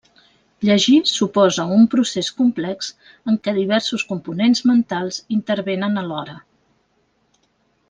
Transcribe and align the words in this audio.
Llegir 0.67 0.95
suposa 1.09 1.65
un 1.75 1.83
procés 1.95 2.31
complex 2.39 2.89
en 3.33 3.37
què 3.45 3.53
diversos 3.59 4.07
components 4.13 4.65
mentals 4.73 5.21
intervenen 5.39 6.05
alhora. 6.05 6.39